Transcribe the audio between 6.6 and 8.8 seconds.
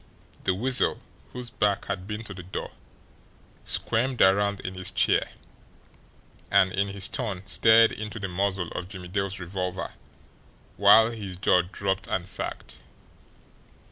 in his turn stared into the muzzle